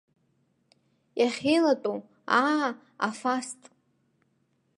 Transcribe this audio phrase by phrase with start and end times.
[1.19, 1.97] Иахьеилатәоу,
[2.41, 2.69] аа,
[3.07, 3.61] аф аст.